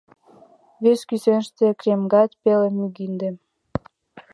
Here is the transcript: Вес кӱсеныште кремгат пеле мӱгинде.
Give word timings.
Вес 0.83 0.99
кӱсеныште 1.09 1.65
кремгат 1.79 2.31
пеле 2.41 2.69
мӱгинде. 2.77 3.29